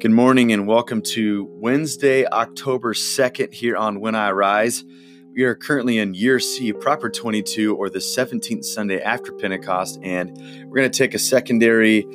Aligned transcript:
Good 0.00 0.12
morning 0.12 0.52
and 0.52 0.68
welcome 0.68 1.02
to 1.02 1.48
Wednesday, 1.50 2.24
October 2.24 2.94
2nd, 2.94 3.52
here 3.52 3.76
on 3.76 3.98
When 3.98 4.14
I 4.14 4.30
Rise. 4.30 4.84
We 5.32 5.42
are 5.42 5.56
currently 5.56 5.98
in 5.98 6.14
year 6.14 6.38
C, 6.38 6.72
proper 6.72 7.10
22, 7.10 7.74
or 7.74 7.90
the 7.90 7.98
17th 7.98 8.64
Sunday 8.64 9.02
after 9.02 9.32
Pentecost, 9.32 9.98
and 10.04 10.36
we're 10.68 10.76
going 10.76 10.88
to 10.88 10.96
take 10.96 11.14
a 11.14 11.18
secondary 11.18 12.06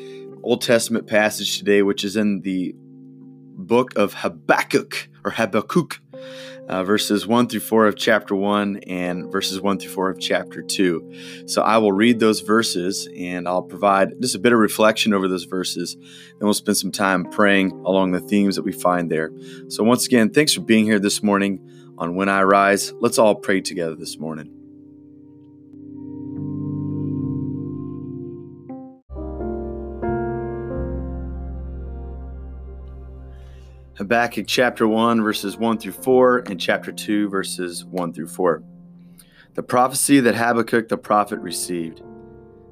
Old 0.44 0.62
Testament 0.62 1.08
passage 1.08 1.58
today, 1.58 1.82
which 1.82 2.06
is 2.06 2.16
in 2.16 2.40
the 2.40 2.74
book 2.78 3.98
of 3.98 4.14
Habakkuk 4.14 5.10
or 5.26 5.32
Habakkuk 5.32 6.00
uh, 6.68 6.84
verses 6.84 7.28
1 7.28 7.48
through 7.48 7.60
4 7.60 7.88
of 7.88 7.96
chapter 7.96 8.36
1 8.36 8.78
and 8.88 9.32
verses 9.32 9.60
1 9.62 9.80
through 9.80 9.92
4 9.92 10.10
of 10.10 10.20
chapter 10.20 10.62
2. 10.62 11.44
So 11.46 11.62
I 11.62 11.78
will 11.78 11.92
read 11.92 12.20
those 12.20 12.42
verses 12.42 13.08
and 13.18 13.48
I'll 13.48 13.64
provide 13.64 14.22
just 14.22 14.36
a 14.36 14.40
bit 14.40 14.54
of 14.54 14.60
reflection 14.60 15.14
over 15.14 15.28
those 15.28 15.44
verses. 15.44 15.96
Then 15.96 16.40
we'll 16.42 16.54
spend 16.54 16.78
some 16.78 16.92
time 16.92 17.26
praying 17.26 17.72
along 17.86 18.12
the 18.12 18.20
themes 18.20 18.56
that 18.56 18.64
we 18.64 18.72
find 18.72 19.12
there. 19.12 19.32
So, 19.70 19.84
once 19.84 20.06
again, 20.06 20.30
thanks 20.30 20.54
for 20.54 20.62
being 20.62 20.86
here 20.86 21.00
this 21.00 21.22
morning 21.22 21.60
on 21.98 22.16
When 22.16 22.30
I 22.30 22.44
Rise. 22.44 22.94
Let's 23.00 23.18
all 23.18 23.36
pray 23.36 23.62
together 23.62 23.96
this 23.96 24.18
morning. 24.18 24.63
Habakkuk 33.96 34.48
chapter 34.48 34.88
1, 34.88 35.22
verses 35.22 35.56
1 35.56 35.78
through 35.78 35.92
4, 35.92 36.46
and 36.48 36.60
chapter 36.60 36.92
2, 36.92 37.30
verses 37.30 37.86
1 37.86 38.12
through 38.12 38.28
4. 38.28 38.64
The 39.54 39.62
prophecy 39.62 40.20
that 40.20 40.34
Habakkuk 40.34 40.88
the 40.88 40.98
prophet 40.98 41.38
received. 41.40 42.02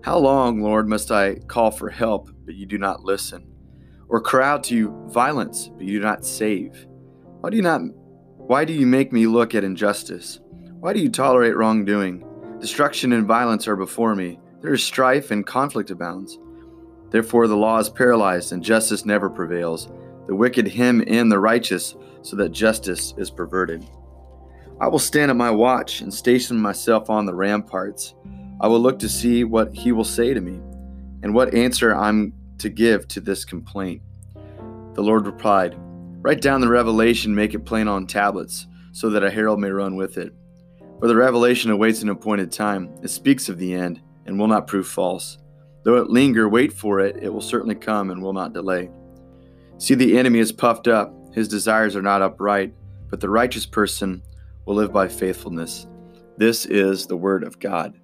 How 0.03 0.17
long, 0.17 0.61
Lord, 0.63 0.87
must 0.87 1.11
I 1.11 1.35
call 1.35 1.69
for 1.69 1.91
help, 1.91 2.31
but 2.43 2.55
you 2.55 2.65
do 2.65 2.79
not 2.79 3.03
listen? 3.03 3.45
Or 4.09 4.19
cry 4.19 4.49
out 4.49 4.63
to 4.65 4.75
you 4.75 5.05
violence, 5.09 5.67
but 5.67 5.85
you 5.85 5.99
do 5.99 6.03
not 6.03 6.25
save? 6.25 6.87
Why 7.41 7.51
do 7.51 7.55
you 7.55 7.61
not 7.61 7.81
why 8.37 8.65
do 8.65 8.73
you 8.73 8.87
make 8.87 9.13
me 9.13 9.27
look 9.27 9.53
at 9.53 9.63
injustice? 9.63 10.39
Why 10.79 10.91
do 10.91 10.99
you 10.99 11.09
tolerate 11.09 11.55
wrongdoing? 11.55 12.25
Destruction 12.59 13.13
and 13.13 13.27
violence 13.27 13.67
are 13.67 13.75
before 13.75 14.15
me. 14.15 14.39
There 14.61 14.73
is 14.73 14.83
strife 14.83 15.29
and 15.29 15.45
conflict 15.45 15.91
abounds. 15.91 16.39
Therefore 17.11 17.47
the 17.47 17.55
law 17.55 17.77
is 17.77 17.89
paralyzed 17.89 18.51
and 18.51 18.63
justice 18.63 19.05
never 19.05 19.29
prevails. 19.29 19.87
The 20.27 20.35
wicked 20.35 20.67
him 20.67 21.01
in 21.01 21.29
the 21.29 21.39
righteous, 21.39 21.95
so 22.21 22.35
that 22.37 22.49
justice 22.49 23.13
is 23.17 23.31
perverted. 23.31 23.85
I 24.79 24.87
will 24.87 24.99
stand 24.99 25.29
at 25.29 25.37
my 25.37 25.51
watch 25.51 26.01
and 26.01 26.13
station 26.13 26.57
myself 26.57 27.09
on 27.09 27.25
the 27.25 27.35
ramparts. 27.35 28.15
I 28.59 28.67
will 28.67 28.79
look 28.79 28.99
to 28.99 29.09
see 29.09 29.43
what 29.43 29.73
he 29.75 29.91
will 29.91 30.03
say 30.03 30.33
to 30.33 30.41
me, 30.41 30.59
and 31.23 31.33
what 31.33 31.53
answer 31.53 31.95
I'm 31.95 32.33
to 32.59 32.69
give 32.69 33.07
to 33.09 33.21
this 33.21 33.45
complaint. 33.45 34.01
The 34.93 35.03
Lord 35.03 35.25
replied, 35.25 35.75
Write 36.23 36.41
down 36.41 36.61
the 36.61 36.69
revelation, 36.69 37.33
make 37.33 37.53
it 37.53 37.65
plain 37.65 37.87
on 37.87 38.05
tablets, 38.05 38.67
so 38.91 39.09
that 39.09 39.23
a 39.23 39.31
herald 39.31 39.59
may 39.59 39.69
run 39.69 39.95
with 39.95 40.17
it. 40.17 40.33
For 40.99 41.07
the 41.07 41.15
revelation 41.15 41.71
awaits 41.71 42.03
an 42.03 42.09
appointed 42.09 42.51
time. 42.51 42.93
It 43.01 43.07
speaks 43.07 43.49
of 43.49 43.57
the 43.57 43.73
end, 43.73 44.01
and 44.27 44.37
will 44.37 44.47
not 44.47 44.67
prove 44.67 44.87
false. 44.87 45.39
Though 45.83 45.97
it 45.97 46.11
linger, 46.11 46.47
wait 46.47 46.71
for 46.71 46.99
it, 46.99 47.17
it 47.23 47.33
will 47.33 47.41
certainly 47.41 47.73
come 47.73 48.11
and 48.11 48.21
will 48.21 48.33
not 48.33 48.53
delay. 48.53 48.91
See, 49.81 49.95
the 49.95 50.15
enemy 50.15 50.37
is 50.37 50.51
puffed 50.51 50.87
up, 50.87 51.11
his 51.33 51.47
desires 51.47 51.95
are 51.95 52.03
not 52.03 52.21
upright, 52.21 52.71
but 53.09 53.19
the 53.19 53.31
righteous 53.31 53.65
person 53.65 54.21
will 54.67 54.75
live 54.75 54.93
by 54.93 55.07
faithfulness. 55.07 55.87
This 56.37 56.67
is 56.67 57.07
the 57.07 57.17
word 57.17 57.43
of 57.43 57.57
God. 57.59 57.99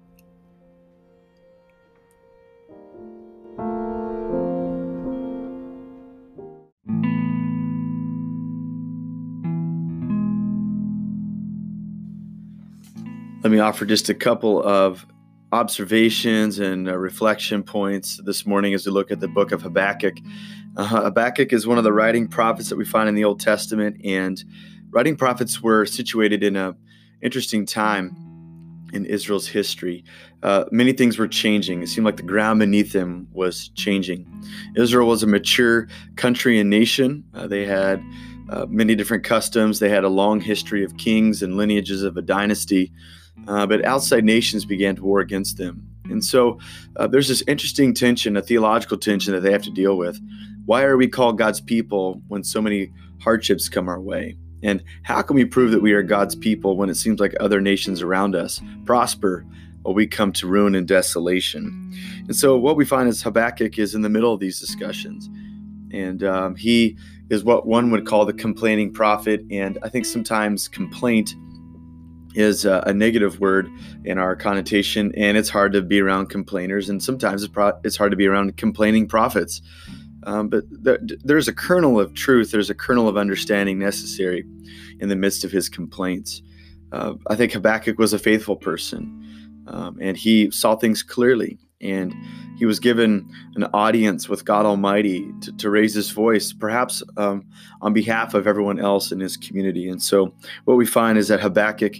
Let 13.44 13.52
me 13.52 13.60
offer 13.60 13.86
just 13.86 14.08
a 14.08 14.14
couple 14.14 14.60
of 14.64 15.06
observations 15.52 16.58
and 16.58 16.88
uh, 16.88 16.96
reflection 16.96 17.62
points 17.62 18.20
this 18.24 18.44
morning 18.44 18.74
as 18.74 18.84
we 18.84 18.92
look 18.92 19.10
at 19.10 19.20
the 19.20 19.28
book 19.28 19.52
of 19.52 19.62
Habakkuk. 19.62 20.16
Uh, 20.78 20.84
Habakkuk 20.84 21.52
is 21.52 21.66
one 21.66 21.76
of 21.76 21.82
the 21.82 21.92
writing 21.92 22.28
prophets 22.28 22.68
that 22.68 22.76
we 22.76 22.84
find 22.84 23.08
in 23.08 23.16
the 23.16 23.24
Old 23.24 23.40
Testament, 23.40 24.00
and 24.04 24.42
writing 24.90 25.16
prophets 25.16 25.60
were 25.60 25.84
situated 25.84 26.44
in 26.44 26.54
a 26.54 26.76
interesting 27.20 27.66
time 27.66 28.16
in 28.92 29.04
Israel's 29.04 29.48
history. 29.48 30.04
Uh, 30.44 30.66
many 30.70 30.92
things 30.92 31.18
were 31.18 31.26
changing. 31.26 31.82
It 31.82 31.88
seemed 31.88 32.04
like 32.04 32.16
the 32.16 32.22
ground 32.22 32.60
beneath 32.60 32.92
them 32.92 33.26
was 33.32 33.70
changing. 33.70 34.24
Israel 34.76 35.08
was 35.08 35.24
a 35.24 35.26
mature 35.26 35.88
country 36.14 36.60
and 36.60 36.70
nation. 36.70 37.24
Uh, 37.34 37.48
they 37.48 37.66
had 37.66 38.00
uh, 38.48 38.66
many 38.68 38.94
different 38.94 39.24
customs. 39.24 39.80
They 39.80 39.90
had 39.90 40.04
a 40.04 40.08
long 40.08 40.40
history 40.40 40.84
of 40.84 40.96
kings 40.96 41.42
and 41.42 41.56
lineages 41.56 42.04
of 42.04 42.16
a 42.16 42.22
dynasty. 42.22 42.92
Uh, 43.48 43.66
but 43.66 43.84
outside 43.84 44.24
nations 44.24 44.64
began 44.64 44.94
to 44.94 45.02
war 45.02 45.18
against 45.18 45.58
them. 45.58 45.87
And 46.10 46.24
so 46.24 46.58
uh, 46.96 47.06
there's 47.06 47.28
this 47.28 47.42
interesting 47.46 47.94
tension, 47.94 48.36
a 48.36 48.42
theological 48.42 48.98
tension 48.98 49.32
that 49.34 49.40
they 49.40 49.52
have 49.52 49.62
to 49.62 49.70
deal 49.70 49.96
with. 49.96 50.20
Why 50.66 50.82
are 50.82 50.96
we 50.96 51.08
called 51.08 51.38
God's 51.38 51.60
people 51.60 52.22
when 52.28 52.44
so 52.44 52.60
many 52.60 52.92
hardships 53.20 53.68
come 53.68 53.88
our 53.88 54.00
way? 54.00 54.36
And 54.62 54.82
how 55.02 55.22
can 55.22 55.36
we 55.36 55.44
prove 55.44 55.70
that 55.70 55.82
we 55.82 55.92
are 55.92 56.02
God's 56.02 56.34
people 56.34 56.76
when 56.76 56.90
it 56.90 56.96
seems 56.96 57.20
like 57.20 57.34
other 57.40 57.60
nations 57.60 58.02
around 58.02 58.34
us 58.34 58.60
prosper 58.84 59.46
while 59.82 59.94
we 59.94 60.06
come 60.06 60.32
to 60.32 60.46
ruin 60.46 60.74
and 60.74 60.86
desolation? 60.86 61.94
And 62.26 62.34
so 62.34 62.58
what 62.58 62.76
we 62.76 62.84
find 62.84 63.08
is 63.08 63.22
Habakkuk 63.22 63.78
is 63.78 63.94
in 63.94 64.02
the 64.02 64.08
middle 64.08 64.32
of 64.32 64.40
these 64.40 64.58
discussions. 64.58 65.28
And 65.92 66.22
um, 66.24 66.56
he 66.56 66.96
is 67.30 67.44
what 67.44 67.66
one 67.66 67.90
would 67.90 68.06
call 68.06 68.24
the 68.24 68.32
complaining 68.32 68.92
prophet. 68.92 69.42
And 69.50 69.78
I 69.82 69.88
think 69.88 70.06
sometimes 70.06 70.66
complaint 70.66 71.34
is 72.38 72.64
a, 72.64 72.82
a, 72.86 72.94
negative 72.94 73.40
word 73.40 73.68
in 74.04 74.16
our 74.16 74.36
connotation, 74.36 75.12
and 75.16 75.36
it's 75.36 75.48
hard 75.48 75.72
to 75.72 75.82
be 75.82 76.00
around 76.00 76.28
complainers, 76.28 76.88
and 76.88 77.02
sometimes 77.02 77.42
it's, 77.42 77.52
pro- 77.52 77.78
it's 77.82 77.96
hard 77.96 78.12
to 78.12 78.16
be 78.16 78.26
around 78.26 78.56
complaining 78.56 79.08
prophets. 79.08 79.60
Um, 80.22 80.48
but 80.48 80.64
th- 80.84 81.00
there's 81.24 81.48
a 81.48 81.52
kernel 81.52 81.98
of 81.98 82.14
truth, 82.14 82.52
there's 82.52 82.70
a 82.70 82.74
kernel 82.74 83.08
of 83.08 83.16
understanding 83.16 83.78
necessary 83.78 84.44
in 85.00 85.08
the 85.08 85.16
midst 85.16 85.44
of 85.44 85.50
his 85.50 85.68
complaints. 85.68 86.40
Uh, 86.92 87.14
I 87.28 87.34
think 87.34 87.52
Habakkuk 87.52 87.98
was 87.98 88.12
a 88.12 88.18
faithful 88.18 88.56
person, 88.56 89.64
um, 89.66 89.98
and 90.00 90.16
he 90.16 90.50
saw 90.52 90.76
things 90.76 91.02
clearly, 91.02 91.58
and 91.80 92.14
he 92.58 92.66
was 92.66 92.80
given 92.80 93.28
an 93.54 93.64
audience 93.72 94.28
with 94.28 94.44
God 94.44 94.66
Almighty 94.66 95.32
to, 95.42 95.52
to 95.56 95.70
raise 95.70 95.94
his 95.94 96.10
voice, 96.10 96.52
perhaps 96.52 97.02
um, 97.16 97.44
on 97.80 97.92
behalf 97.92 98.34
of 98.34 98.46
everyone 98.46 98.80
else 98.80 99.12
in 99.12 99.20
his 99.20 99.36
community. 99.36 99.88
And 99.88 100.02
so, 100.02 100.34
what 100.64 100.76
we 100.76 100.86
find 100.86 101.18
is 101.18 101.28
that 101.28 101.40
Habakkuk 101.40 101.94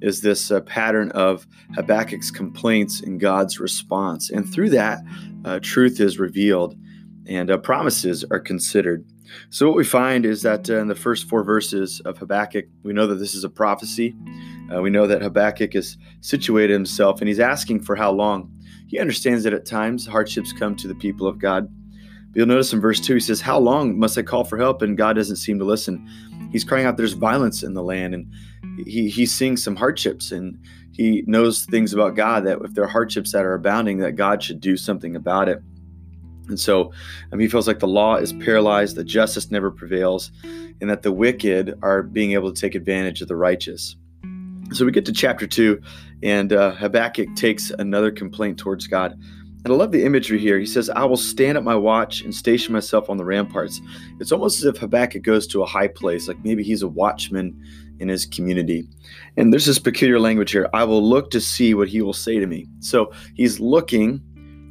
is 0.00 0.20
this 0.22 0.50
uh, 0.50 0.60
pattern 0.62 1.10
of 1.12 1.46
Habakkuk's 1.74 2.30
complaints 2.30 3.00
and 3.00 3.20
God's 3.20 3.60
response. 3.60 4.30
And 4.30 4.50
through 4.50 4.70
that, 4.70 5.00
uh, 5.44 5.60
truth 5.62 6.00
is 6.00 6.18
revealed 6.18 6.76
and 7.26 7.50
uh, 7.50 7.58
promises 7.58 8.24
are 8.30 8.40
considered. 8.40 9.04
So, 9.50 9.68
what 9.68 9.76
we 9.76 9.84
find 9.84 10.26
is 10.26 10.42
that 10.42 10.68
uh, 10.68 10.78
in 10.78 10.88
the 10.88 10.94
first 10.94 11.28
four 11.28 11.44
verses 11.44 12.00
of 12.04 12.18
Habakkuk, 12.18 12.64
we 12.82 12.92
know 12.92 13.06
that 13.06 13.16
this 13.16 13.34
is 13.34 13.44
a 13.44 13.48
prophecy. 13.48 14.14
Uh, 14.74 14.80
we 14.80 14.90
know 14.90 15.06
that 15.06 15.22
Habakkuk 15.22 15.74
is 15.74 15.96
situated 16.20 16.72
himself 16.72 17.20
and 17.20 17.28
he's 17.28 17.40
asking 17.40 17.80
for 17.82 17.94
how 17.94 18.10
long. 18.10 18.50
He 18.88 18.98
understands 18.98 19.44
that 19.44 19.52
at 19.52 19.66
times 19.66 20.06
hardships 20.06 20.52
come 20.52 20.74
to 20.76 20.88
the 20.88 20.96
people 20.96 21.28
of 21.28 21.38
God. 21.38 21.68
But 22.32 22.38
you'll 22.38 22.46
notice 22.46 22.72
in 22.72 22.80
verse 22.80 23.00
2, 23.00 23.14
he 23.14 23.20
says, 23.20 23.40
How 23.40 23.58
long 23.58 23.98
must 23.98 24.18
I 24.18 24.22
call 24.22 24.44
for 24.44 24.58
help? 24.58 24.82
And 24.82 24.96
God 24.96 25.14
doesn't 25.14 25.36
seem 25.36 25.58
to 25.60 25.64
listen. 25.64 26.08
He's 26.50 26.64
crying 26.64 26.86
out, 26.86 26.96
There's 26.96 27.12
violence 27.12 27.62
in 27.62 27.74
the 27.74 27.82
land. 27.82 28.14
And 28.14 28.32
he, 28.84 29.08
he's 29.08 29.32
seeing 29.32 29.56
some 29.56 29.76
hardships 29.76 30.32
and 30.32 30.58
he 30.92 31.24
knows 31.26 31.64
things 31.64 31.92
about 31.92 32.16
God 32.16 32.44
that 32.44 32.58
if 32.62 32.74
there 32.74 32.84
are 32.84 32.88
hardships 32.88 33.32
that 33.32 33.44
are 33.44 33.54
abounding, 33.54 33.98
that 33.98 34.12
God 34.12 34.42
should 34.42 34.60
do 34.60 34.76
something 34.76 35.16
about 35.16 35.48
it. 35.48 35.62
And 36.48 36.58
so 36.58 36.92
um, 37.32 37.38
he 37.38 37.48
feels 37.48 37.66
like 37.66 37.78
the 37.78 37.88
law 37.88 38.16
is 38.16 38.32
paralyzed, 38.32 38.96
that 38.96 39.04
justice 39.04 39.50
never 39.50 39.70
prevails, 39.70 40.32
and 40.42 40.90
that 40.90 41.02
the 41.02 41.12
wicked 41.12 41.78
are 41.82 42.02
being 42.02 42.32
able 42.32 42.52
to 42.52 42.60
take 42.60 42.74
advantage 42.74 43.22
of 43.22 43.28
the 43.28 43.36
righteous. 43.36 43.96
So 44.72 44.84
we 44.84 44.92
get 44.92 45.06
to 45.06 45.12
chapter 45.12 45.46
two, 45.46 45.80
and 46.22 46.52
uh, 46.52 46.72
Habakkuk 46.72 47.34
takes 47.34 47.70
another 47.70 48.10
complaint 48.10 48.58
towards 48.58 48.86
God. 48.86 49.18
And 49.64 49.74
I 49.74 49.76
love 49.76 49.92
the 49.92 50.04
imagery 50.04 50.38
here. 50.38 50.58
He 50.58 50.66
says, 50.66 50.88
I 50.88 51.04
will 51.04 51.18
stand 51.18 51.58
at 51.58 51.64
my 51.64 51.74
watch 51.74 52.22
and 52.22 52.34
station 52.34 52.72
myself 52.72 53.10
on 53.10 53.18
the 53.18 53.24
ramparts. 53.24 53.80
It's 54.18 54.32
almost 54.32 54.58
as 54.58 54.64
if 54.64 54.78
Habakkuk 54.78 55.22
goes 55.22 55.46
to 55.48 55.62
a 55.62 55.66
high 55.66 55.88
place, 55.88 56.28
like 56.28 56.42
maybe 56.42 56.62
he's 56.62 56.82
a 56.82 56.88
watchman 56.88 57.62
in 57.98 58.08
his 58.08 58.24
community. 58.24 58.88
And 59.36 59.52
there's 59.52 59.66
this 59.66 59.78
peculiar 59.78 60.18
language 60.18 60.50
here 60.52 60.68
I 60.72 60.84
will 60.84 61.06
look 61.06 61.30
to 61.32 61.40
see 61.40 61.74
what 61.74 61.88
he 61.88 62.00
will 62.00 62.14
say 62.14 62.38
to 62.38 62.46
me. 62.46 62.66
So 62.80 63.12
he's 63.34 63.60
looking 63.60 64.22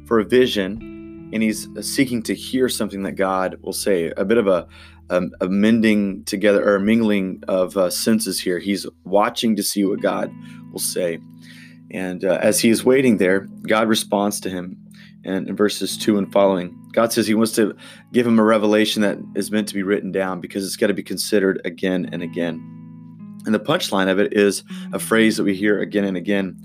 for 0.06 0.18
a 0.18 0.24
vision 0.24 1.30
and 1.32 1.42
he's 1.42 1.68
seeking 1.80 2.22
to 2.24 2.34
hear 2.34 2.68
something 2.68 3.04
that 3.04 3.12
God 3.12 3.56
will 3.62 3.72
say, 3.72 4.12
a 4.16 4.24
bit 4.24 4.38
of 4.38 4.48
a, 4.48 4.66
a, 5.08 5.22
a 5.40 5.48
mending 5.48 6.24
together 6.24 6.68
or 6.68 6.74
a 6.74 6.80
mingling 6.80 7.42
of 7.46 7.76
uh, 7.76 7.90
senses 7.90 8.40
here. 8.40 8.58
He's 8.58 8.86
watching 9.04 9.54
to 9.54 9.62
see 9.62 9.84
what 9.84 10.00
God 10.00 10.32
will 10.72 10.80
say. 10.80 11.20
And 11.90 12.24
uh, 12.24 12.38
as 12.40 12.60
he 12.60 12.70
is 12.70 12.84
waiting 12.84 13.16
there, 13.16 13.40
God 13.62 13.88
responds 13.88 14.40
to 14.40 14.50
him. 14.50 14.76
and 15.24 15.48
in 15.48 15.56
verses 15.56 15.98
2 15.98 16.16
and 16.16 16.32
following. 16.32 16.74
God 16.92 17.12
says 17.12 17.26
he 17.26 17.34
wants 17.34 17.52
to 17.52 17.76
give 18.12 18.26
him 18.26 18.38
a 18.38 18.44
revelation 18.44 19.02
that 19.02 19.18
is 19.34 19.50
meant 19.50 19.68
to 19.68 19.74
be 19.74 19.82
written 19.82 20.12
down 20.12 20.40
because 20.40 20.64
it's 20.64 20.76
got 20.76 20.86
to 20.86 20.94
be 20.94 21.02
considered 21.02 21.60
again 21.64 22.08
and 22.10 22.22
again. 22.22 22.80
And 23.44 23.54
the 23.54 23.60
punchline 23.60 24.10
of 24.10 24.18
it 24.18 24.32
is 24.32 24.64
a 24.92 24.98
phrase 24.98 25.36
that 25.36 25.44
we 25.44 25.54
hear 25.54 25.80
again 25.80 26.04
and 26.04 26.16
again 26.16 26.56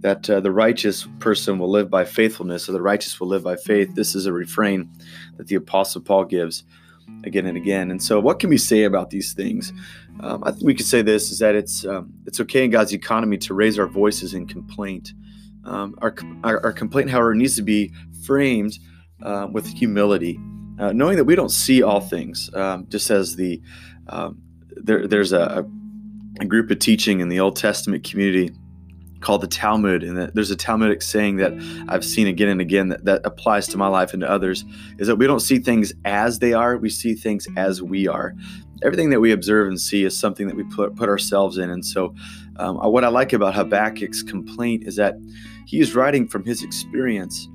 that 0.00 0.30
uh, 0.30 0.40
the 0.40 0.52
righteous 0.52 1.06
person 1.18 1.58
will 1.58 1.70
live 1.70 1.90
by 1.90 2.04
faithfulness, 2.04 2.68
or 2.68 2.72
the 2.72 2.82
righteous 2.82 3.18
will 3.18 3.26
live 3.26 3.42
by 3.42 3.56
faith. 3.56 3.94
This 3.94 4.14
is 4.14 4.26
a 4.26 4.32
refrain 4.32 4.90
that 5.36 5.48
the 5.48 5.56
Apostle 5.56 6.00
Paul 6.00 6.24
gives 6.24 6.64
again 7.24 7.46
and 7.46 7.56
again. 7.56 7.90
And 7.90 8.02
so, 8.02 8.20
what 8.20 8.38
can 8.38 8.50
we 8.50 8.58
say 8.58 8.84
about 8.84 9.10
these 9.10 9.32
things? 9.32 9.72
Um, 10.20 10.42
I 10.44 10.50
think 10.50 10.64
we 10.64 10.74
could 10.74 10.86
say 10.86 11.02
this: 11.02 11.30
is 11.30 11.38
that 11.38 11.54
it's 11.54 11.84
um, 11.84 12.12
it's 12.26 12.40
okay 12.40 12.64
in 12.64 12.70
God's 12.70 12.92
economy 12.92 13.38
to 13.38 13.54
raise 13.54 13.78
our 13.78 13.86
voices 13.86 14.34
in 14.34 14.46
complaint. 14.46 15.12
Um, 15.64 15.96
our, 16.00 16.14
our, 16.44 16.64
our 16.64 16.72
complaint, 16.72 17.10
however, 17.10 17.34
needs 17.34 17.56
to 17.56 17.62
be 17.62 17.92
framed 18.24 18.78
uh, 19.22 19.48
with 19.52 19.66
humility, 19.66 20.40
uh, 20.78 20.92
knowing 20.92 21.16
that 21.16 21.24
we 21.24 21.34
don't 21.34 21.50
see 21.50 21.82
all 21.82 22.00
things. 22.00 22.50
Um, 22.54 22.86
just 22.88 23.10
as 23.10 23.36
the 23.36 23.60
um, 24.08 24.40
there, 24.70 25.06
there's 25.06 25.32
a, 25.32 25.66
a 26.40 26.44
group 26.44 26.70
of 26.70 26.78
teaching 26.78 27.20
in 27.20 27.28
the 27.28 27.40
Old 27.40 27.56
Testament 27.56 28.04
community 28.04 28.50
called 29.20 29.40
the 29.40 29.48
Talmud, 29.48 30.02
and 30.02 30.30
there's 30.34 30.50
a 30.50 30.56
Talmudic 30.56 31.02
saying 31.02 31.36
that 31.36 31.52
I've 31.88 32.04
seen 32.04 32.26
again 32.26 32.48
and 32.48 32.60
again 32.60 32.88
that, 32.88 33.04
that 33.04 33.22
applies 33.24 33.66
to 33.68 33.76
my 33.76 33.88
life 33.88 34.12
and 34.12 34.22
to 34.22 34.30
others 34.30 34.64
is 34.98 35.08
that 35.08 35.16
we 35.16 35.26
don't 35.26 35.40
see 35.40 35.58
things 35.58 35.92
as 36.04 36.38
they 36.38 36.52
are, 36.52 36.76
we 36.76 36.90
see 36.90 37.14
things 37.14 37.46
as 37.56 37.82
we 37.82 38.06
are. 38.06 38.34
Everything 38.82 39.10
that 39.10 39.20
we 39.20 39.32
observe 39.32 39.66
and 39.68 39.80
see 39.80 40.04
is 40.04 40.18
something 40.18 40.46
that 40.46 40.56
we 40.56 40.62
put, 40.64 40.94
put 40.94 41.08
ourselves 41.08 41.58
in. 41.58 41.68
And 41.68 41.84
so, 41.84 42.14
um, 42.56 42.76
what 42.76 43.04
I 43.04 43.08
like 43.08 43.32
about 43.32 43.54
Habakkuk's 43.54 44.22
complaint 44.22 44.86
is 44.86 44.96
that 44.96 45.14
he 45.66 45.80
is 45.80 45.94
writing 45.94 46.28
from 46.28 46.44
his 46.44 46.62
experience, 46.62 47.48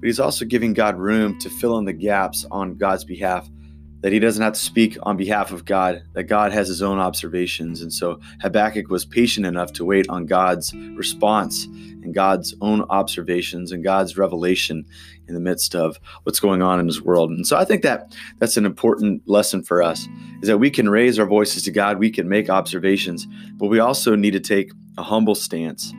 but 0.00 0.06
he's 0.06 0.20
also 0.20 0.44
giving 0.44 0.74
God 0.74 0.98
room 0.98 1.38
to 1.40 1.48
fill 1.48 1.78
in 1.78 1.86
the 1.86 1.92
gaps 1.94 2.44
on 2.50 2.74
God's 2.74 3.04
behalf 3.04 3.48
that 4.00 4.12
he 4.12 4.18
doesn't 4.18 4.42
have 4.42 4.52
to 4.52 4.60
speak 4.60 4.96
on 5.02 5.16
behalf 5.16 5.52
of 5.52 5.64
God, 5.64 6.02
that 6.12 6.24
God 6.24 6.52
has 6.52 6.68
his 6.68 6.82
own 6.82 6.98
observations. 6.98 7.80
And 7.80 7.92
so 7.92 8.20
Habakkuk 8.40 8.88
was 8.88 9.04
patient 9.04 9.46
enough 9.46 9.72
to 9.74 9.84
wait 9.84 10.08
on 10.08 10.26
God's 10.26 10.74
response 10.94 11.64
and 11.64 12.14
God's 12.14 12.54
own 12.60 12.82
observations 12.82 13.72
and 13.72 13.82
God's 13.82 14.16
revelation 14.16 14.86
in 15.28 15.34
the 15.34 15.40
midst 15.40 15.74
of 15.74 15.98
what's 16.22 16.40
going 16.40 16.62
on 16.62 16.78
in 16.78 16.86
his 16.86 17.02
world. 17.02 17.30
And 17.30 17.46
so 17.46 17.56
I 17.56 17.64
think 17.64 17.82
that 17.82 18.14
that's 18.38 18.56
an 18.56 18.66
important 18.66 19.22
lesson 19.26 19.62
for 19.62 19.82
us 19.82 20.06
is 20.40 20.48
that 20.48 20.58
we 20.58 20.70
can 20.70 20.88
raise 20.88 21.18
our 21.18 21.26
voices 21.26 21.64
to 21.64 21.70
God, 21.70 21.98
we 21.98 22.10
can 22.10 22.28
make 22.28 22.48
observations, 22.48 23.26
but 23.54 23.66
we 23.66 23.80
also 23.80 24.14
need 24.14 24.32
to 24.32 24.40
take 24.40 24.70
a 24.98 25.02
humble 25.02 25.34
stance 25.34 25.92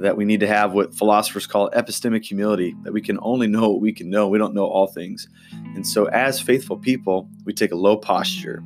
that 0.00 0.16
we 0.16 0.24
need 0.24 0.40
to 0.40 0.46
have 0.46 0.72
what 0.72 0.94
philosophers 0.94 1.46
call 1.46 1.70
epistemic 1.70 2.24
humility, 2.24 2.74
that 2.82 2.92
we 2.92 3.02
can 3.02 3.18
only 3.20 3.46
know 3.46 3.68
what 3.68 3.80
we 3.80 3.92
can 3.92 4.08
know. 4.08 4.28
We 4.28 4.38
don't 4.38 4.54
know 4.54 4.66
all 4.66 4.86
things. 4.86 5.28
And 5.74 5.86
so, 5.86 6.06
as 6.06 6.40
faithful 6.40 6.78
people, 6.78 7.28
we 7.44 7.52
take 7.52 7.70
a 7.70 7.76
low 7.76 7.96
posture. 7.96 8.62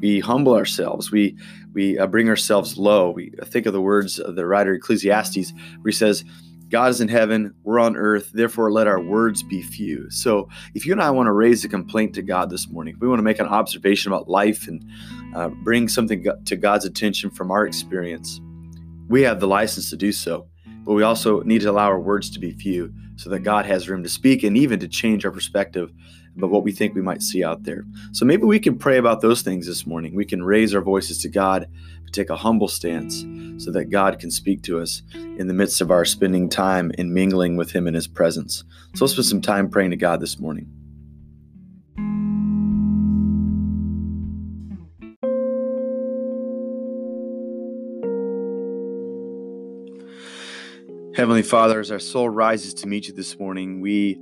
We 0.00 0.20
humble 0.20 0.54
ourselves. 0.54 1.12
We 1.12 1.36
we 1.74 1.98
uh, 1.98 2.06
bring 2.06 2.28
ourselves 2.28 2.78
low. 2.78 3.10
We 3.10 3.32
think 3.44 3.66
of 3.66 3.74
the 3.74 3.82
words 3.82 4.18
of 4.18 4.34
the 4.34 4.46
writer 4.46 4.74
Ecclesiastes, 4.74 5.52
where 5.52 5.90
he 5.90 5.92
says, 5.92 6.24
God 6.70 6.90
is 6.90 7.00
in 7.00 7.08
heaven, 7.08 7.54
we're 7.62 7.78
on 7.78 7.96
earth, 7.96 8.30
therefore 8.32 8.70
let 8.70 8.86
our 8.86 9.00
words 9.00 9.42
be 9.42 9.62
few. 9.62 10.10
So, 10.10 10.48
if 10.74 10.86
you 10.86 10.92
and 10.92 11.02
I 11.02 11.10
want 11.10 11.26
to 11.26 11.32
raise 11.32 11.64
a 11.64 11.68
complaint 11.68 12.14
to 12.14 12.22
God 12.22 12.50
this 12.50 12.68
morning, 12.68 12.96
we 12.98 13.08
want 13.08 13.18
to 13.18 13.24
make 13.24 13.38
an 13.38 13.46
observation 13.46 14.10
about 14.10 14.28
life 14.28 14.66
and 14.66 14.82
uh, 15.34 15.48
bring 15.48 15.88
something 15.88 16.24
to 16.46 16.56
God's 16.56 16.86
attention 16.86 17.30
from 17.30 17.50
our 17.50 17.66
experience, 17.66 18.40
we 19.08 19.22
have 19.22 19.40
the 19.40 19.46
license 19.46 19.90
to 19.90 19.96
do 19.96 20.12
so 20.12 20.46
but 20.84 20.94
we 20.94 21.02
also 21.02 21.42
need 21.42 21.60
to 21.62 21.70
allow 21.70 21.86
our 21.86 22.00
words 22.00 22.30
to 22.30 22.38
be 22.38 22.52
few 22.52 22.92
so 23.16 23.30
that 23.30 23.40
God 23.40 23.66
has 23.66 23.88
room 23.88 24.02
to 24.02 24.08
speak 24.08 24.42
and 24.42 24.56
even 24.56 24.78
to 24.80 24.88
change 24.88 25.24
our 25.24 25.32
perspective 25.32 25.92
about 26.36 26.50
what 26.50 26.62
we 26.62 26.72
think 26.72 26.94
we 26.94 27.02
might 27.02 27.22
see 27.22 27.44
out 27.44 27.64
there. 27.64 27.84
So 28.12 28.24
maybe 28.24 28.44
we 28.44 28.60
can 28.60 28.78
pray 28.78 28.96
about 28.96 29.20
those 29.20 29.42
things 29.42 29.66
this 29.66 29.86
morning. 29.86 30.14
We 30.14 30.24
can 30.24 30.42
raise 30.42 30.74
our 30.74 30.80
voices 30.80 31.18
to 31.22 31.28
God, 31.28 31.66
take 32.12 32.30
a 32.30 32.36
humble 32.36 32.68
stance 32.68 33.24
so 33.62 33.70
that 33.72 33.90
God 33.90 34.18
can 34.18 34.30
speak 34.30 34.62
to 34.62 34.80
us 34.80 35.02
in 35.14 35.46
the 35.48 35.54
midst 35.54 35.80
of 35.80 35.90
our 35.90 36.04
spending 36.04 36.48
time 36.48 36.92
and 36.96 37.12
mingling 37.12 37.56
with 37.56 37.72
Him 37.72 37.86
in 37.86 37.94
His 37.94 38.06
presence. 38.06 38.64
So 38.94 39.04
let's 39.04 39.12
spend 39.12 39.26
some 39.26 39.42
time 39.42 39.68
praying 39.68 39.90
to 39.90 39.96
God 39.96 40.20
this 40.20 40.38
morning. 40.38 40.72
Heavenly 51.18 51.42
Father, 51.42 51.80
as 51.80 51.90
our 51.90 51.98
soul 51.98 52.30
rises 52.30 52.72
to 52.74 52.86
meet 52.86 53.08
you 53.08 53.12
this 53.12 53.40
morning, 53.40 53.80
we 53.80 54.20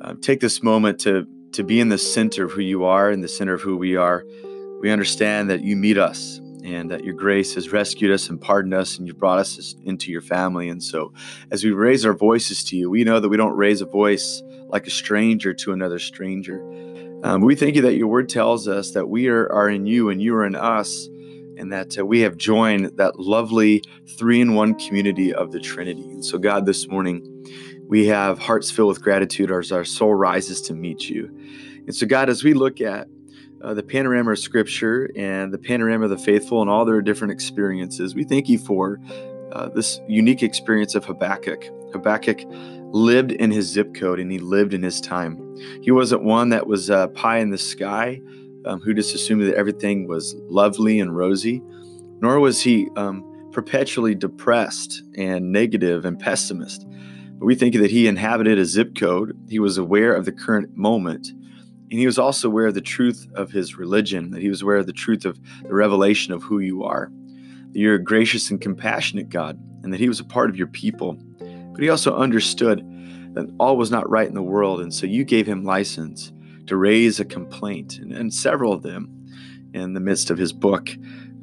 uh, 0.00 0.14
take 0.22 0.40
this 0.40 0.62
moment 0.62 0.98
to, 1.00 1.26
to 1.52 1.62
be 1.62 1.78
in 1.78 1.90
the 1.90 1.98
center 1.98 2.46
of 2.46 2.52
who 2.52 2.62
you 2.62 2.86
are, 2.86 3.10
in 3.10 3.20
the 3.20 3.28
center 3.28 3.52
of 3.52 3.60
who 3.60 3.76
we 3.76 3.96
are. 3.96 4.24
We 4.80 4.90
understand 4.90 5.50
that 5.50 5.60
you 5.60 5.76
meet 5.76 5.98
us 5.98 6.40
and 6.64 6.90
that 6.90 7.04
your 7.04 7.12
grace 7.12 7.54
has 7.56 7.70
rescued 7.70 8.10
us 8.10 8.30
and 8.30 8.40
pardoned 8.40 8.72
us 8.72 8.96
and 8.96 9.06
you've 9.06 9.18
brought 9.18 9.40
us 9.40 9.74
into 9.84 10.10
your 10.10 10.22
family. 10.22 10.70
And 10.70 10.82
so, 10.82 11.12
as 11.50 11.64
we 11.64 11.72
raise 11.72 12.06
our 12.06 12.14
voices 12.14 12.64
to 12.64 12.78
you, 12.78 12.88
we 12.88 13.04
know 13.04 13.20
that 13.20 13.28
we 13.28 13.36
don't 13.36 13.54
raise 13.54 13.82
a 13.82 13.86
voice 13.86 14.42
like 14.68 14.86
a 14.86 14.90
stranger 14.90 15.52
to 15.52 15.72
another 15.72 15.98
stranger. 15.98 16.62
Um, 17.24 17.42
we 17.42 17.56
thank 17.56 17.76
you 17.76 17.82
that 17.82 17.96
your 17.96 18.08
word 18.08 18.30
tells 18.30 18.66
us 18.66 18.92
that 18.92 19.10
we 19.10 19.28
are, 19.28 19.52
are 19.52 19.68
in 19.68 19.84
you 19.84 20.08
and 20.08 20.22
you 20.22 20.34
are 20.34 20.46
in 20.46 20.54
us 20.54 21.10
and 21.58 21.72
that 21.72 21.98
uh, 21.98 22.06
we 22.06 22.20
have 22.20 22.36
joined 22.36 22.96
that 22.96 23.18
lovely 23.18 23.82
three 24.16 24.40
in 24.40 24.54
one 24.54 24.74
community 24.74 25.34
of 25.34 25.52
the 25.52 25.60
Trinity. 25.60 26.08
And 26.10 26.24
so, 26.24 26.38
God, 26.38 26.66
this 26.66 26.88
morning, 26.88 27.22
we 27.88 28.06
have 28.06 28.38
hearts 28.38 28.70
filled 28.70 28.88
with 28.88 29.02
gratitude 29.02 29.50
as 29.50 29.72
our 29.72 29.84
soul 29.84 30.14
rises 30.14 30.60
to 30.62 30.74
meet 30.74 31.08
you. 31.08 31.26
And 31.86 31.94
so, 31.94 32.06
God, 32.06 32.28
as 32.28 32.44
we 32.44 32.54
look 32.54 32.80
at 32.80 33.08
uh, 33.62 33.74
the 33.74 33.82
panorama 33.82 34.32
of 34.32 34.38
Scripture 34.38 35.10
and 35.16 35.52
the 35.52 35.58
panorama 35.58 36.04
of 36.04 36.10
the 36.10 36.18
faithful 36.18 36.60
and 36.60 36.70
all 36.70 36.84
their 36.84 37.02
different 37.02 37.32
experiences, 37.32 38.14
we 38.14 38.24
thank 38.24 38.48
you 38.48 38.58
for 38.58 39.00
uh, 39.52 39.68
this 39.70 40.00
unique 40.06 40.42
experience 40.42 40.94
of 40.94 41.04
Habakkuk. 41.04 41.64
Habakkuk 41.92 42.40
lived 42.92 43.32
in 43.32 43.50
his 43.50 43.66
zip 43.66 43.94
code 43.94 44.20
and 44.20 44.30
he 44.30 44.38
lived 44.38 44.74
in 44.74 44.82
his 44.82 45.00
time. 45.00 45.56
He 45.82 45.90
wasn't 45.90 46.22
one 46.22 46.50
that 46.50 46.66
was 46.66 46.90
uh, 46.90 47.08
pie 47.08 47.38
in 47.38 47.50
the 47.50 47.58
sky 47.58 48.20
um, 48.64 48.80
who 48.80 48.94
just 48.94 49.14
assumed 49.14 49.42
that 49.42 49.54
everything 49.54 50.06
was 50.06 50.34
lovely 50.48 51.00
and 51.00 51.16
rosy, 51.16 51.62
nor 52.20 52.40
was 52.40 52.60
he 52.60 52.88
um, 52.96 53.24
perpetually 53.52 54.14
depressed 54.14 55.02
and 55.16 55.52
negative 55.52 56.04
and 56.04 56.18
pessimist. 56.18 56.86
But 57.38 57.46
we 57.46 57.54
think 57.54 57.76
that 57.76 57.90
he 57.90 58.08
inhabited 58.08 58.58
a 58.58 58.64
zip 58.64 58.94
code. 58.96 59.38
He 59.48 59.58
was 59.58 59.78
aware 59.78 60.14
of 60.14 60.24
the 60.24 60.32
current 60.32 60.76
moment, 60.76 61.28
and 61.28 61.98
he 61.98 62.06
was 62.06 62.18
also 62.18 62.48
aware 62.48 62.66
of 62.66 62.74
the 62.74 62.80
truth 62.80 63.26
of 63.34 63.50
his 63.50 63.76
religion, 63.76 64.30
that 64.30 64.42
he 64.42 64.48
was 64.48 64.62
aware 64.62 64.76
of 64.76 64.86
the 64.86 64.92
truth 64.92 65.24
of 65.24 65.38
the 65.62 65.74
revelation 65.74 66.32
of 66.32 66.42
who 66.42 66.58
you 66.58 66.84
are, 66.84 67.10
that 67.72 67.78
you're 67.78 67.94
a 67.94 68.02
gracious 68.02 68.50
and 68.50 68.60
compassionate 68.60 69.28
God, 69.28 69.58
and 69.82 69.92
that 69.92 70.00
he 70.00 70.08
was 70.08 70.20
a 70.20 70.24
part 70.24 70.50
of 70.50 70.56
your 70.56 70.66
people. 70.66 71.16
But 71.38 71.82
he 71.82 71.88
also 71.88 72.16
understood 72.16 72.80
that 73.34 73.54
all 73.60 73.76
was 73.76 73.90
not 73.90 74.10
right 74.10 74.28
in 74.28 74.34
the 74.34 74.42
world, 74.42 74.80
and 74.80 74.92
so 74.92 75.06
you 75.06 75.24
gave 75.24 75.46
him 75.46 75.64
license 75.64 76.32
to 76.68 76.76
raise 76.76 77.18
a 77.18 77.24
complaint, 77.24 77.98
and, 77.98 78.12
and 78.12 78.32
several 78.32 78.72
of 78.72 78.82
them 78.82 79.08
in 79.74 79.94
the 79.94 80.00
midst 80.00 80.30
of 80.30 80.38
his 80.38 80.52
book. 80.52 80.90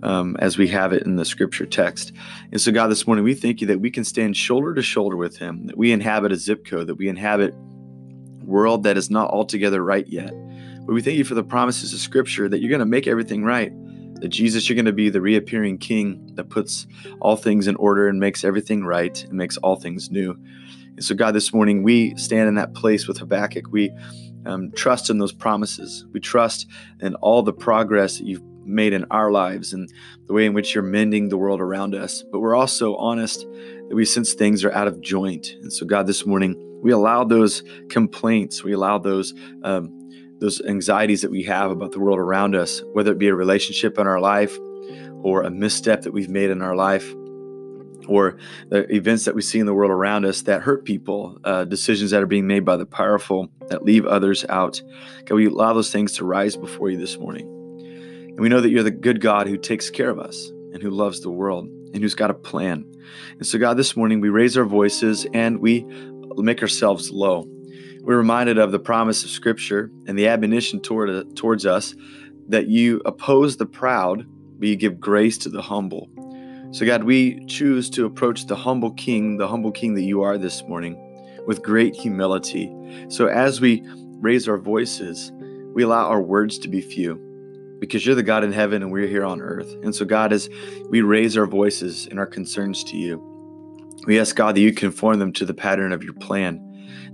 Um, 0.03 0.35
as 0.37 0.55
we 0.55 0.67
have 0.67 0.93
it 0.93 1.03
in 1.03 1.15
the 1.15 1.25
scripture 1.25 1.65
text. 1.65 2.11
And 2.51 2.61
so, 2.61 2.71
God, 2.71 2.89
this 2.89 3.07
morning 3.07 3.23
we 3.23 3.33
thank 3.33 3.59
you 3.59 3.65
that 3.67 3.79
we 3.79 3.89
can 3.89 4.03
stand 4.03 4.37
shoulder 4.37 4.75
to 4.75 4.83
shoulder 4.83 5.15
with 5.15 5.37
Him, 5.37 5.65
that 5.65 5.77
we 5.77 5.91
inhabit 5.91 6.31
a 6.31 6.35
zip 6.35 6.63
code, 6.63 6.87
that 6.87 6.95
we 6.95 7.07
inhabit 7.07 7.55
a 7.55 8.45
world 8.45 8.83
that 8.83 8.97
is 8.97 9.09
not 9.09 9.31
altogether 9.31 9.83
right 9.83 10.05
yet. 10.05 10.31
But 10.85 10.93
we 10.93 11.01
thank 11.01 11.17
you 11.17 11.23
for 11.23 11.33
the 11.33 11.43
promises 11.43 11.91
of 11.93 11.99
scripture 11.99 12.47
that 12.47 12.59
you're 12.59 12.69
going 12.69 12.79
to 12.79 12.85
make 12.85 13.07
everything 13.07 13.43
right. 13.43 13.71
That 14.21 14.29
Jesus, 14.29 14.69
you're 14.69 14.75
going 14.75 14.85
to 14.85 14.93
be 14.93 15.09
the 15.09 15.21
reappearing 15.21 15.79
King 15.79 16.29
that 16.35 16.49
puts 16.49 16.85
all 17.19 17.35
things 17.35 17.67
in 17.67 17.75
order 17.77 18.07
and 18.07 18.19
makes 18.19 18.43
everything 18.43 18.83
right 18.83 19.23
and 19.23 19.33
makes 19.33 19.57
all 19.57 19.77
things 19.77 20.11
new. 20.11 20.37
And 20.95 21.03
so, 21.03 21.15
God, 21.15 21.33
this 21.33 21.53
morning 21.53 21.83
we 21.83 22.15
stand 22.15 22.47
in 22.47 22.55
that 22.55 22.73
place 22.75 23.07
with 23.07 23.17
Habakkuk. 23.17 23.71
We 23.71 23.91
um, 24.45 24.71
trust 24.71 25.09
in 25.09 25.17
those 25.17 25.31
promises. 25.31 26.05
We 26.11 26.19
trust 26.19 26.67
in 27.01 27.15
all 27.15 27.43
the 27.43 27.53
progress 27.53 28.17
that 28.17 28.25
you've 28.25 28.43
made 28.65 28.93
in 28.93 29.05
our 29.11 29.31
lives 29.31 29.73
and 29.73 29.91
the 30.25 30.33
way 30.33 30.45
in 30.45 30.53
which 30.53 30.73
you're 30.73 30.83
mending 30.83 31.29
the 31.29 31.37
world 31.37 31.61
around 31.61 31.95
us. 31.95 32.23
But 32.31 32.39
we're 32.39 32.55
also 32.55 32.95
honest 32.95 33.41
that 33.41 33.95
we 33.95 34.05
sense 34.05 34.33
things 34.33 34.63
are 34.63 34.71
out 34.71 34.87
of 34.87 35.01
joint. 35.01 35.47
And 35.61 35.71
so, 35.71 35.85
God, 35.85 36.07
this 36.07 36.25
morning, 36.25 36.55
we 36.81 36.91
allow 36.91 37.23
those 37.23 37.63
complaints, 37.89 38.63
we 38.63 38.73
allow 38.73 38.97
those. 38.97 39.33
Um, 39.63 40.01
those 40.39 40.61
anxieties 40.63 41.21
that 41.21 41.31
we 41.31 41.43
have 41.43 41.71
about 41.71 41.93
the 41.93 41.99
world 41.99 42.19
around 42.19 42.55
us, 42.55 42.83
whether 42.91 43.09
it 43.13 43.17
be 43.17 43.29
a 43.29 43.33
relationship 43.33 43.97
in 43.97 44.05
our 44.05 44.19
life 44.19 44.55
or 45.23 45.43
a 45.43 45.49
misstep 45.49 46.01
that 46.01 46.11
we've 46.11 46.29
made 46.29 46.49
in 46.49 46.61
our 46.61 46.75
life, 46.75 47.15
or 48.07 48.37
the 48.69 48.91
events 48.93 49.25
that 49.25 49.35
we 49.35 49.41
see 49.41 49.59
in 49.59 49.65
the 49.65 49.73
world 49.73 49.91
around 49.91 50.25
us 50.25 50.43
that 50.43 50.61
hurt 50.61 50.85
people, 50.85 51.39
uh, 51.43 51.65
decisions 51.65 52.11
that 52.11 52.21
are 52.21 52.27
being 52.27 52.47
made 52.47 52.65
by 52.65 52.77
the 52.77 52.85
powerful 52.85 53.49
that 53.69 53.83
leave 53.83 54.05
others 54.05 54.45
out. 54.49 54.81
Can 55.25 55.35
we 55.35 55.47
allow 55.47 55.73
those 55.73 55.91
things 55.91 56.13
to 56.13 56.25
rise 56.25 56.55
before 56.55 56.89
you 56.89 56.97
this 56.97 57.17
morning? 57.17 57.47
And 58.29 58.39
we 58.39 58.49
know 58.49 58.61
that 58.61 58.69
you're 58.69 58.83
the 58.83 58.91
good 58.91 59.21
God 59.21 59.47
who 59.47 59.57
takes 59.57 59.89
care 59.89 60.09
of 60.09 60.19
us 60.19 60.49
and 60.73 60.81
who 60.81 60.89
loves 60.89 61.21
the 61.21 61.31
world 61.31 61.67
and 61.93 61.97
who's 62.03 62.15
got 62.15 62.29
a 62.29 62.33
plan. 62.33 62.85
And 63.31 63.47
so, 63.47 63.57
God, 63.57 63.77
this 63.77 63.95
morning 63.95 64.19
we 64.19 64.29
raise 64.29 64.57
our 64.57 64.65
voices 64.65 65.25
and 65.33 65.59
we 65.59 65.85
make 66.35 66.61
ourselves 66.61 67.11
low. 67.11 67.45
We're 68.01 68.17
reminded 68.17 68.57
of 68.57 68.71
the 68.71 68.79
promise 68.79 69.23
of 69.23 69.29
Scripture 69.29 69.89
and 70.05 70.19
the 70.19 70.27
admonition 70.27 70.81
toward, 70.81 71.35
towards 71.35 71.65
us 71.65 71.95
that 72.49 72.67
you 72.67 73.01
oppose 73.05 73.57
the 73.57 73.65
proud, 73.65 74.27
but 74.59 74.67
you 74.67 74.75
give 74.75 74.99
grace 74.99 75.37
to 75.39 75.49
the 75.49 75.61
humble. 75.61 76.09
So, 76.75 76.85
God, 76.85 77.05
we 77.05 77.39
choose 77.45 77.89
to 77.91 78.05
approach 78.05 78.47
the 78.47 78.55
humble 78.57 78.91
King, 78.91 79.37
the 79.37 79.47
humble 79.47 79.71
King 79.71 79.93
that 79.93 80.01
you 80.01 80.23
are 80.23 80.37
this 80.37 80.61
morning, 80.63 80.97
with 81.47 81.63
great 81.63 81.95
humility. 81.95 82.69
So, 83.07 83.27
as 83.27 83.61
we 83.61 83.81
raise 84.19 84.49
our 84.49 84.57
voices, 84.57 85.31
we 85.73 85.83
allow 85.83 86.09
our 86.09 86.21
words 86.21 86.59
to 86.59 86.67
be 86.67 86.81
few 86.81 87.15
because 87.79 88.05
you're 88.05 88.13
the 88.13 88.23
God 88.23 88.43
in 88.43 88.51
heaven 88.51 88.81
and 88.81 88.91
we're 88.91 89.07
here 89.07 89.23
on 89.23 89.39
earth. 89.39 89.73
And 89.83 89.95
so, 89.95 90.03
God, 90.03 90.33
as 90.33 90.49
we 90.89 91.01
raise 91.01 91.37
our 91.37 91.47
voices 91.47 92.07
and 92.07 92.19
our 92.19 92.25
concerns 92.25 92.83
to 92.83 92.97
you, 92.97 93.23
we 94.05 94.19
ask 94.19 94.35
God 94.35 94.55
that 94.55 94.59
you 94.61 94.73
conform 94.73 95.19
them 95.19 95.31
to 95.31 95.45
the 95.45 95.53
pattern 95.53 95.93
of 95.93 96.03
your 96.03 96.15
plan. 96.15 96.59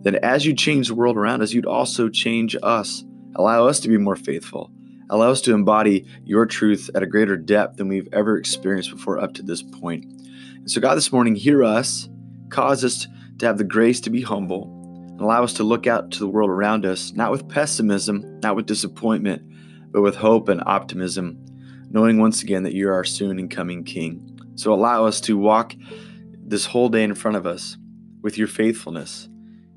That 0.02 0.16
as 0.24 0.44
you 0.44 0.56
change 0.56 0.88
the 0.88 0.96
world 0.96 1.18
around 1.18 1.44
us, 1.44 1.54
you'd 1.54 1.68
also 1.68 2.10
change 2.10 2.56
us. 2.64 3.04
Allow 3.36 3.68
us 3.68 3.80
to 3.82 3.90
be 3.90 4.00
more 4.00 4.16
faithful. 4.16 4.72
Allow 5.12 5.32
us 5.32 5.42
to 5.42 5.54
embody 5.54 6.06
your 6.24 6.46
truth 6.46 6.90
at 6.96 7.04
a 7.04 7.06
greater 7.06 7.36
depth 7.36 7.76
than 7.76 7.90
we've 7.90 8.08
ever 8.14 8.38
experienced 8.38 8.92
before 8.92 9.20
up 9.20 9.34
to 9.34 9.44
this 9.44 9.62
point. 9.62 10.06
And 10.06 10.72
so, 10.72 10.80
God, 10.80 10.96
this 10.96 11.12
morning, 11.12 11.36
hear 11.36 11.66
us, 11.66 12.08
cause 12.50 12.86
us 12.86 13.08
to 13.40 13.46
have 13.46 13.58
the 13.58 13.66
grace 13.66 14.00
to 14.02 14.10
be 14.10 14.22
humble, 14.22 14.72
and 15.10 15.20
allow 15.20 15.44
us 15.44 15.52
to 15.56 15.64
look 15.64 15.86
out 15.86 16.12
to 16.12 16.20
the 16.20 16.30
world 16.30 16.50
around 16.50 16.86
us, 16.86 17.12
not 17.12 17.30
with 17.30 17.50
pessimism, 17.50 18.40
not 18.40 18.56
with 18.56 18.68
disappointment, 18.68 19.42
but 19.92 20.02
with 20.02 20.16
hope 20.16 20.48
and 20.48 20.64
optimism, 20.66 21.38
knowing 21.90 22.18
once 22.18 22.42
again 22.42 22.64
that 22.64 22.74
you're 22.74 22.94
our 22.94 23.04
soon 23.04 23.38
and 23.38 23.52
coming 23.52 23.84
King. 23.84 24.40
So, 24.56 24.74
allow 24.74 25.06
us 25.06 25.20
to 25.22 25.38
walk 25.38 25.76
this 26.38 26.66
whole 26.66 26.88
day 26.88 27.04
in 27.04 27.16
front 27.16 27.36
of 27.36 27.46
us 27.46 27.76
with 28.22 28.38
your 28.38 28.48
faithfulness, 28.48 29.28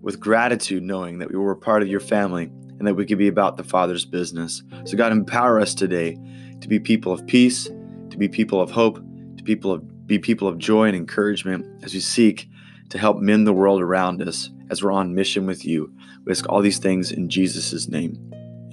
with 0.00 0.20
gratitude, 0.20 0.84
knowing 0.84 1.18
that 1.18 1.32
we 1.32 1.36
were 1.36 1.56
part 1.56 1.82
of 1.82 1.88
your 1.88 1.98
family 1.98 2.52
and 2.78 2.86
that 2.86 2.94
we 2.94 3.06
could 3.06 3.18
be 3.18 3.28
about 3.28 3.56
the 3.56 3.64
Father's 3.64 4.04
business. 4.04 4.62
So, 4.84 4.96
God, 4.96 5.12
empower 5.12 5.60
us 5.60 5.74
today 5.74 6.18
to 6.60 6.68
be 6.68 6.78
people 6.78 7.12
of 7.12 7.26
peace, 7.26 7.64
to 8.10 8.16
be 8.16 8.28
people 8.28 8.60
of 8.60 8.70
hope, 8.70 8.96
to 9.36 9.44
people 9.44 9.72
of, 9.72 10.06
be 10.06 10.18
people 10.18 10.48
of 10.48 10.58
joy 10.58 10.86
and 10.86 10.96
encouragement 10.96 11.66
as 11.84 11.94
we 11.94 12.00
seek 12.00 12.48
to 12.90 12.98
help 12.98 13.18
mend 13.18 13.46
the 13.46 13.52
world 13.52 13.80
around 13.80 14.22
us 14.22 14.50
as 14.70 14.82
we're 14.82 14.92
on 14.92 15.14
mission 15.14 15.46
with 15.46 15.64
you. 15.64 15.92
We 16.24 16.32
ask 16.32 16.48
all 16.48 16.62
these 16.62 16.78
things 16.78 17.12
in 17.12 17.28
Jesus' 17.28 17.88
name. 17.88 18.18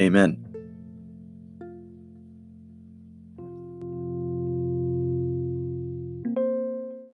Amen. 0.02 0.51